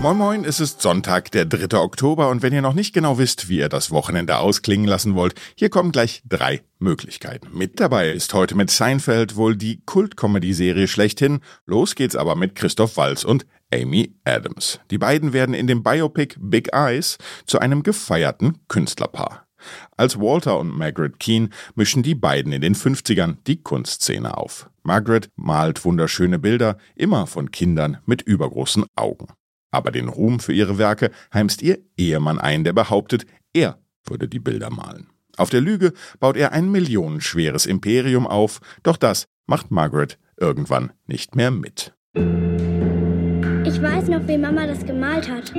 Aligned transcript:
Moin 0.00 0.16
Moin, 0.16 0.44
es 0.44 0.60
ist 0.60 0.80
Sonntag, 0.80 1.32
der 1.32 1.44
3. 1.44 1.76
Oktober 1.76 2.28
und 2.28 2.40
wenn 2.40 2.52
ihr 2.52 2.62
noch 2.62 2.72
nicht 2.72 2.94
genau 2.94 3.18
wisst, 3.18 3.48
wie 3.48 3.58
ihr 3.58 3.68
das 3.68 3.90
Wochenende 3.90 4.38
ausklingen 4.38 4.86
lassen 4.86 5.16
wollt, 5.16 5.34
hier 5.56 5.70
kommen 5.70 5.90
gleich 5.90 6.22
drei 6.28 6.62
Möglichkeiten. 6.78 7.48
Mit 7.52 7.80
dabei 7.80 8.12
ist 8.12 8.32
heute 8.32 8.54
mit 8.54 8.70
Seinfeld 8.70 9.34
wohl 9.34 9.56
die 9.56 9.82
Kult-Comedy-Serie 9.84 10.86
schlechthin. 10.86 11.40
Los 11.66 11.96
geht's 11.96 12.14
aber 12.14 12.36
mit 12.36 12.54
Christoph 12.54 12.96
Walz 12.96 13.24
und 13.24 13.44
Amy 13.74 14.14
Adams. 14.22 14.78
Die 14.92 14.98
beiden 14.98 15.32
werden 15.32 15.52
in 15.52 15.66
dem 15.66 15.82
Biopic 15.82 16.36
Big 16.38 16.72
Eyes 16.72 17.18
zu 17.44 17.58
einem 17.58 17.82
gefeierten 17.82 18.58
Künstlerpaar. 18.68 19.48
Als 19.96 20.20
Walter 20.20 20.60
und 20.60 20.68
Margaret 20.68 21.18
Keane 21.18 21.48
mischen 21.74 22.04
die 22.04 22.14
beiden 22.14 22.52
in 22.52 22.60
den 22.60 22.76
50ern 22.76 23.38
die 23.48 23.64
Kunstszene 23.64 24.36
auf. 24.36 24.70
Margaret 24.84 25.28
malt 25.34 25.84
wunderschöne 25.84 26.38
Bilder, 26.38 26.78
immer 26.94 27.26
von 27.26 27.50
Kindern 27.50 27.98
mit 28.06 28.22
übergroßen 28.22 28.84
Augen. 28.94 29.26
Aber 29.70 29.90
den 29.90 30.08
Ruhm 30.08 30.40
für 30.40 30.52
ihre 30.52 30.78
Werke 30.78 31.10
heimst 31.32 31.62
ihr 31.62 31.78
Ehemann 31.96 32.38
ein, 32.38 32.64
der 32.64 32.72
behauptet, 32.72 33.26
er 33.52 33.78
würde 34.04 34.28
die 34.28 34.40
Bilder 34.40 34.70
malen. 34.70 35.08
Auf 35.36 35.50
der 35.50 35.60
Lüge 35.60 35.92
baut 36.18 36.36
er 36.36 36.52
ein 36.52 36.70
millionenschweres 36.70 37.66
Imperium 37.66 38.26
auf, 38.26 38.60
doch 38.82 38.96
das 38.96 39.28
macht 39.46 39.70
Margaret 39.70 40.18
irgendwann 40.36 40.92
nicht 41.06 41.36
mehr 41.36 41.50
mit. 41.50 41.94
Ich 43.64 43.82
weiß 43.82 44.08
noch, 44.08 44.26
wie 44.26 44.38
Mama 44.38 44.66
das 44.66 44.84
gemalt 44.84 45.28
hat. 45.30 45.52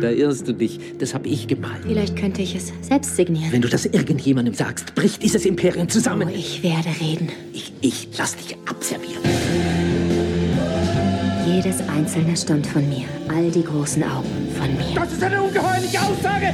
Da 0.00 0.10
irrst 0.10 0.48
du 0.48 0.54
dich. 0.54 0.80
Das 0.98 1.12
habe 1.14 1.28
ich 1.28 1.46
gemalt. 1.46 1.82
Vielleicht 1.86 2.16
könnte 2.16 2.40
ich 2.40 2.54
es 2.54 2.72
selbst 2.80 3.16
signieren. 3.16 3.52
Wenn 3.52 3.60
du 3.60 3.68
das 3.68 3.84
irgendjemandem 3.84 4.54
sagst, 4.54 4.94
bricht 4.94 5.22
dieses 5.22 5.44
Imperium 5.44 5.88
zusammen. 5.88 6.28
Oh, 6.28 6.34
ich 6.34 6.62
werde 6.62 6.88
reden. 7.00 7.28
Ich, 7.52 7.72
ich 7.82 8.08
lass 8.16 8.36
dich 8.36 8.56
abservieren. 8.66 9.22
Jedes 11.46 11.80
einzelne 11.88 12.36
Stund 12.36 12.66
von 12.66 12.88
mir. 12.88 13.06
All 13.28 13.50
die 13.50 13.64
großen 13.64 14.02
Augen 14.02 14.48
von 14.58 14.76
mir. 14.76 14.94
Das 14.94 15.12
ist 15.12 15.22
eine 15.22 15.42
ungeheuerliche 15.42 16.00
Aussage! 16.00 16.52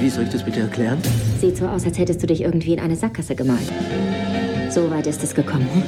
Wie 0.00 0.10
soll 0.10 0.24
ich 0.24 0.30
das 0.30 0.44
bitte 0.44 0.60
erklären? 0.60 1.00
Sieht 1.40 1.56
so 1.56 1.66
aus, 1.66 1.84
als 1.84 1.98
hättest 1.98 2.22
du 2.22 2.26
dich 2.26 2.42
irgendwie 2.42 2.74
in 2.74 2.80
eine 2.80 2.96
Sackgasse 2.96 3.34
gemalt. 3.34 3.72
So 4.70 4.90
weit 4.90 5.06
ist 5.06 5.22
es 5.22 5.34
gekommen. 5.34 5.68
Hm? 5.72 5.82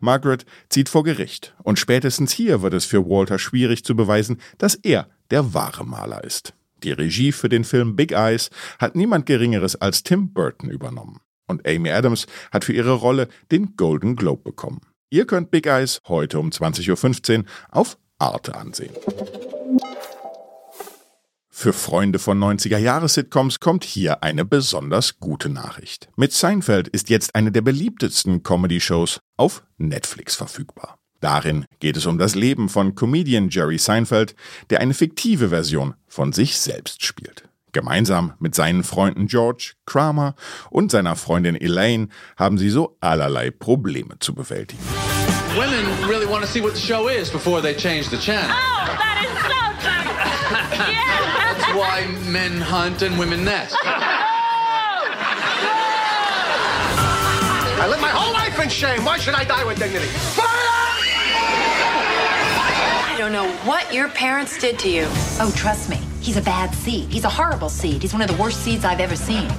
Margaret 0.00 0.44
zieht 0.68 0.88
vor 0.88 1.04
Gericht 1.04 1.54
und 1.62 1.78
spätestens 1.78 2.32
hier 2.32 2.60
wird 2.62 2.74
es 2.74 2.84
für 2.84 3.08
Walter 3.08 3.38
schwierig 3.38 3.84
zu 3.84 3.94
beweisen, 3.94 4.40
dass 4.58 4.74
er 4.74 5.08
der 5.30 5.54
wahre 5.54 5.84
Maler 5.84 6.24
ist. 6.24 6.54
Die 6.82 6.90
Regie 6.90 7.30
für 7.30 7.48
den 7.48 7.62
Film 7.62 7.94
Big 7.94 8.10
Eyes 8.10 8.50
hat 8.80 8.96
niemand 8.96 9.26
Geringeres 9.26 9.80
als 9.80 10.02
Tim 10.02 10.32
Burton 10.32 10.70
übernommen. 10.70 11.20
Und 11.46 11.68
Amy 11.68 11.90
Adams 11.90 12.26
hat 12.50 12.64
für 12.64 12.72
ihre 12.72 12.92
Rolle 12.92 13.28
den 13.52 13.76
Golden 13.76 14.16
Globe 14.16 14.42
bekommen. 14.42 14.80
Ihr 15.12 15.26
könnt 15.26 15.50
Big 15.50 15.66
Eyes 15.66 16.00
heute 16.08 16.38
um 16.38 16.48
20.15 16.48 17.40
Uhr 17.40 17.44
auf 17.68 17.98
Arte 18.18 18.54
ansehen. 18.54 18.94
Für 21.50 21.74
Freunde 21.74 22.18
von 22.18 22.42
90er-Jahres-Sitcoms 22.42 23.60
kommt 23.60 23.84
hier 23.84 24.22
eine 24.22 24.46
besonders 24.46 25.20
gute 25.20 25.50
Nachricht. 25.50 26.08
Mit 26.16 26.32
Seinfeld 26.32 26.88
ist 26.88 27.10
jetzt 27.10 27.34
eine 27.34 27.52
der 27.52 27.60
beliebtesten 27.60 28.42
Comedy-Shows 28.42 29.20
auf 29.36 29.62
Netflix 29.76 30.34
verfügbar. 30.34 30.96
Darin 31.20 31.66
geht 31.78 31.98
es 31.98 32.06
um 32.06 32.16
das 32.16 32.34
Leben 32.34 32.70
von 32.70 32.94
Comedian 32.94 33.50
Jerry 33.50 33.76
Seinfeld, 33.76 34.34
der 34.70 34.80
eine 34.80 34.94
fiktive 34.94 35.50
Version 35.50 35.92
von 36.08 36.32
sich 36.32 36.56
selbst 36.56 37.04
spielt. 37.04 37.50
Gemeinsam 37.72 38.34
mit 38.38 38.54
seinen 38.54 38.82
Freunden 38.84 39.26
George, 39.26 39.72
Kramer 39.86 40.34
und 40.70 40.90
seiner 40.90 41.16
Freundin 41.16 41.56
Elaine 41.56 42.08
haben 42.36 42.58
sie 42.58 42.68
so 42.68 42.96
allerlei 43.00 43.50
Probleme 43.50 44.18
zu 44.20 44.34
bewältigen. 44.34 44.82
Women 45.58 45.84
really 46.08 46.24
want 46.24 46.42
to 46.44 46.50
see 46.50 46.62
what 46.62 46.72
the 46.72 46.80
show 46.80 47.08
is 47.08 47.28
before 47.28 47.60
they 47.60 47.74
change 47.74 48.08
the 48.08 48.16
channel. 48.16 48.50
Oh, 48.50 48.86
that 48.86 49.20
is 49.20 49.36
so 49.36 49.60
true. 49.84 50.04
yeah. 50.88 51.20
That's 51.52 51.74
why 51.76 52.06
men 52.30 52.58
hunt 52.58 53.02
and 53.02 53.18
women 53.18 53.44
nest. 53.44 53.76
I 57.82 57.86
live 57.86 58.00
my 58.00 58.08
whole 58.08 58.32
life 58.32 58.58
in 58.62 58.70
shame. 58.70 59.04
Why 59.04 59.18
should 59.18 59.34
I 59.34 59.44
die 59.44 59.64
with 59.64 59.78
dignity? 59.78 60.08
I 63.04 63.16
don't 63.18 63.32
know 63.32 63.50
what 63.66 63.92
your 63.92 64.08
parents 64.08 64.58
did 64.58 64.78
to 64.78 64.88
you. 64.88 65.04
Oh, 65.38 65.52
trust 65.54 65.90
me. 65.90 66.00
He's 66.22 66.38
a 66.38 66.42
bad 66.42 66.74
seed. 66.74 67.10
He's 67.10 67.24
a 67.24 67.28
horrible 67.28 67.68
seed. 67.68 68.00
He's 68.00 68.14
one 68.14 68.22
of 68.22 68.28
the 68.28 68.36
worst 68.40 68.62
seeds 68.62 68.86
I've 68.86 69.00
ever 69.00 69.16
seen. 69.16 69.50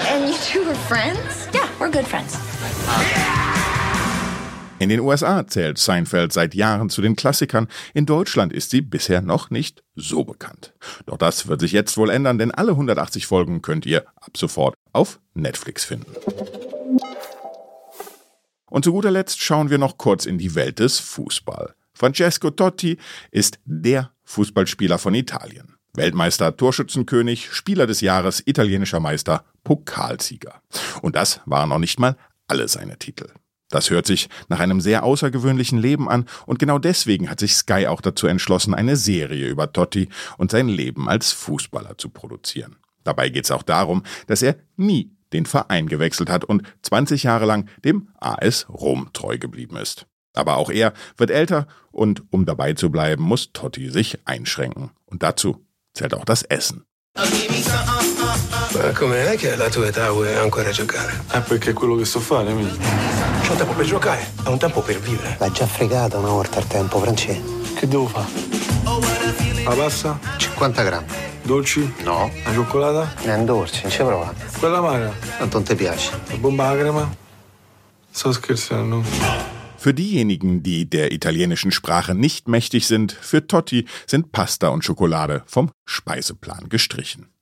And 0.00 0.26
you 0.26 0.38
two 0.38 0.62
are 0.62 0.74
friends? 0.74 1.48
Yeah, 1.52 1.68
we're 1.78 1.90
good 1.90 2.06
friends. 2.06 2.34
In 4.84 4.90
den 4.90 5.00
USA 5.00 5.46
zählt 5.46 5.78
Seinfeld 5.78 6.34
seit 6.34 6.54
Jahren 6.54 6.90
zu 6.90 7.00
den 7.00 7.16
Klassikern, 7.16 7.68
in 7.94 8.04
Deutschland 8.04 8.52
ist 8.52 8.68
sie 8.68 8.82
bisher 8.82 9.22
noch 9.22 9.48
nicht 9.48 9.82
so 9.94 10.24
bekannt. 10.24 10.74
Doch 11.06 11.16
das 11.16 11.48
wird 11.48 11.60
sich 11.60 11.72
jetzt 11.72 11.96
wohl 11.96 12.10
ändern, 12.10 12.36
denn 12.36 12.50
alle 12.50 12.72
180 12.72 13.26
Folgen 13.26 13.62
könnt 13.62 13.86
ihr 13.86 14.06
ab 14.16 14.36
sofort 14.36 14.74
auf 14.92 15.20
Netflix 15.32 15.86
finden. 15.86 16.12
Und 18.68 18.84
zu 18.84 18.92
guter 18.92 19.10
Letzt 19.10 19.40
schauen 19.40 19.70
wir 19.70 19.78
noch 19.78 19.96
kurz 19.96 20.26
in 20.26 20.36
die 20.36 20.54
Welt 20.54 20.80
des 20.80 20.98
Fußball. 20.98 21.74
Francesco 21.94 22.50
Totti 22.50 22.98
ist 23.30 23.58
der 23.64 24.10
Fußballspieler 24.24 24.98
von 24.98 25.14
Italien. 25.14 25.76
Weltmeister, 25.94 26.54
Torschützenkönig, 26.54 27.50
Spieler 27.54 27.86
des 27.86 28.02
Jahres, 28.02 28.42
italienischer 28.44 29.00
Meister, 29.00 29.46
Pokalsieger. 29.62 30.60
Und 31.00 31.16
das 31.16 31.40
waren 31.46 31.70
noch 31.70 31.78
nicht 31.78 31.98
mal 31.98 32.18
alle 32.48 32.68
seine 32.68 32.98
Titel. 32.98 33.30
Das 33.74 33.90
hört 33.90 34.06
sich 34.06 34.28
nach 34.48 34.60
einem 34.60 34.80
sehr 34.80 35.02
außergewöhnlichen 35.02 35.80
Leben 35.80 36.08
an 36.08 36.26
und 36.46 36.60
genau 36.60 36.78
deswegen 36.78 37.28
hat 37.28 37.40
sich 37.40 37.56
Sky 37.56 37.88
auch 37.88 38.00
dazu 38.00 38.28
entschlossen, 38.28 38.72
eine 38.72 38.94
Serie 38.94 39.48
über 39.48 39.72
Totti 39.72 40.10
und 40.38 40.52
sein 40.52 40.68
Leben 40.68 41.08
als 41.08 41.32
Fußballer 41.32 41.98
zu 41.98 42.08
produzieren. 42.08 42.76
Dabei 43.02 43.30
geht 43.30 43.46
es 43.46 43.50
auch 43.50 43.64
darum, 43.64 44.04
dass 44.28 44.42
er 44.42 44.54
nie 44.76 45.10
den 45.32 45.44
Verein 45.44 45.88
gewechselt 45.88 46.30
hat 46.30 46.44
und 46.44 46.62
20 46.82 47.24
Jahre 47.24 47.46
lang 47.46 47.68
dem 47.84 48.10
AS 48.20 48.68
Rom 48.68 49.10
treu 49.12 49.38
geblieben 49.38 49.76
ist. 49.76 50.06
Aber 50.34 50.56
auch 50.56 50.70
er 50.70 50.92
wird 51.16 51.32
älter 51.32 51.66
und 51.90 52.22
um 52.30 52.46
dabei 52.46 52.74
zu 52.74 52.90
bleiben, 52.90 53.24
muss 53.24 53.52
Totti 53.52 53.90
sich 53.90 54.20
einschränken. 54.24 54.90
Und 55.04 55.24
dazu 55.24 55.66
zählt 55.94 56.14
auch 56.14 56.24
das 56.24 56.44
Essen. 56.44 56.84
Ma 58.76 58.90
com'è 58.90 59.36
che 59.36 59.52
alla 59.52 59.68
tua 59.68 59.86
età 59.86 60.10
vuoi 60.10 60.34
ancora 60.34 60.70
giocare? 60.70 61.24
È 61.30 61.40
perché 61.40 61.70
è 61.70 61.72
quello 61.72 61.94
che 61.94 62.04
so 62.04 62.18
fare, 62.18 62.50
amico. 62.50 62.76
C'è 63.42 63.50
un 63.50 63.56
tempo 63.56 63.72
per 63.72 63.86
giocare, 63.86 64.32
è 64.44 64.48
un 64.48 64.58
tempo 64.58 64.80
per 64.80 64.98
vivere. 64.98 65.36
L'ha 65.38 65.50
già 65.50 65.64
fregata 65.64 66.18
una 66.18 66.30
volta 66.30 66.58
il 66.58 66.66
tempo, 66.66 66.98
francese. 66.98 67.40
Che 67.74 67.86
devo 67.86 68.08
fare? 68.08 68.26
La 69.64 69.74
pasta? 69.74 70.18
50 70.38 70.82
grammi. 70.82 71.06
Dolci? 71.42 71.94
No. 72.02 72.32
La 72.44 72.52
cioccolata? 72.52 73.14
È 73.22 73.32
un 73.32 73.44
dolce, 73.44 73.82
non 73.82 73.90
ci 73.92 73.98
prova. 73.98 74.34
Quella 74.58 74.78
amara? 74.78 75.12
Tanto 75.38 75.58
non 75.58 75.66
ti 75.66 75.74
piace. 75.76 76.10
La 76.30 76.36
bomba 76.36 76.66
alla 76.66 76.80
crema? 76.80 77.16
Sto 78.10 78.32
scherzando. 78.32 79.04
Für 79.76 79.92
diejenigen, 79.92 80.62
die 80.62 80.88
der 80.88 81.12
italienischen 81.12 81.70
Sprache 81.70 82.14
nicht 82.14 82.48
mächtig 82.48 82.86
sind, 82.86 83.12
für 83.12 83.46
Totti 83.46 83.86
sind 84.06 84.32
Pasta 84.32 84.68
und 84.68 84.82
Schokolade 84.82 85.42
vom 85.46 85.70
Speiseplan 85.84 86.68
gestrichen. 86.70 87.33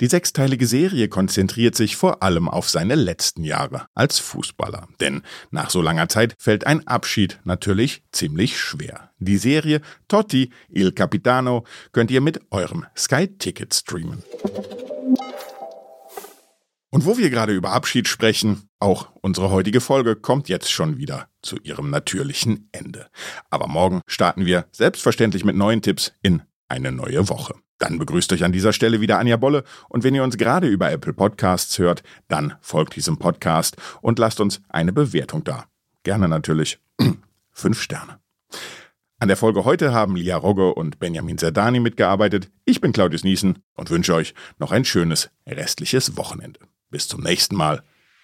Die 0.00 0.06
sechsteilige 0.06 0.66
Serie 0.66 1.08
konzentriert 1.08 1.74
sich 1.74 1.96
vor 1.96 2.22
allem 2.22 2.48
auf 2.48 2.68
seine 2.68 2.94
letzten 2.94 3.44
Jahre 3.44 3.86
als 3.94 4.18
Fußballer. 4.18 4.88
Denn 5.00 5.22
nach 5.50 5.70
so 5.70 5.82
langer 5.82 6.08
Zeit 6.08 6.34
fällt 6.38 6.66
ein 6.66 6.86
Abschied 6.86 7.40
natürlich 7.44 8.02
ziemlich 8.12 8.58
schwer. 8.58 9.10
Die 9.18 9.38
Serie 9.38 9.80
Totti, 10.08 10.50
Il 10.68 10.92
Capitano 10.92 11.64
könnt 11.92 12.10
ihr 12.10 12.20
mit 12.20 12.40
eurem 12.50 12.86
Sky 12.96 13.28
Ticket 13.28 13.74
streamen. 13.74 14.22
Und 16.94 17.06
wo 17.06 17.16
wir 17.16 17.30
gerade 17.30 17.54
über 17.54 17.72
Abschied 17.72 18.06
sprechen, 18.06 18.68
auch 18.78 19.08
unsere 19.22 19.50
heutige 19.50 19.80
Folge 19.80 20.14
kommt 20.14 20.50
jetzt 20.50 20.70
schon 20.70 20.98
wieder 20.98 21.26
zu 21.40 21.56
ihrem 21.62 21.88
natürlichen 21.88 22.68
Ende. 22.70 23.08
Aber 23.48 23.66
morgen 23.66 24.02
starten 24.06 24.44
wir 24.44 24.66
selbstverständlich 24.72 25.42
mit 25.42 25.56
neuen 25.56 25.80
Tipps 25.80 26.12
in 26.22 26.42
eine 26.68 26.92
neue 26.92 27.30
Woche. 27.30 27.54
Dann 27.82 27.98
begrüßt 27.98 28.32
euch 28.32 28.44
an 28.44 28.52
dieser 28.52 28.72
Stelle 28.72 29.00
wieder 29.00 29.18
Anja 29.18 29.36
Bolle 29.36 29.64
und 29.88 30.04
wenn 30.04 30.14
ihr 30.14 30.22
uns 30.22 30.36
gerade 30.36 30.68
über 30.68 30.92
Apple 30.92 31.12
Podcasts 31.12 31.80
hört, 31.80 32.04
dann 32.28 32.54
folgt 32.60 32.94
diesem 32.94 33.18
Podcast 33.18 33.76
und 34.00 34.20
lasst 34.20 34.38
uns 34.38 34.62
eine 34.68 34.92
Bewertung 34.92 35.42
da. 35.42 35.64
Gerne 36.04 36.28
natürlich 36.28 36.78
fünf 37.50 37.82
Sterne. 37.82 38.20
An 39.18 39.26
der 39.26 39.36
Folge 39.36 39.64
heute 39.64 39.92
haben 39.92 40.14
Lia 40.14 40.36
Rogge 40.36 40.72
und 40.74 41.00
Benjamin 41.00 41.38
Zerdani 41.38 41.80
mitgearbeitet. 41.80 42.52
Ich 42.64 42.80
bin 42.80 42.92
Claudius 42.92 43.24
Niesen 43.24 43.58
und 43.74 43.90
wünsche 43.90 44.14
euch 44.14 44.34
noch 44.60 44.70
ein 44.70 44.84
schönes 44.84 45.30
restliches 45.44 46.16
Wochenende. 46.16 46.60
Bis 46.88 47.08
zum 47.08 47.20
nächsten 47.20 47.56
Mal. 47.56 47.82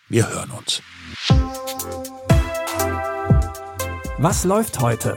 Wir 0.08 0.30
hören 0.30 0.52
uns. 0.52 0.82
Was 4.18 4.44
läuft 4.44 4.78
heute? 4.78 5.16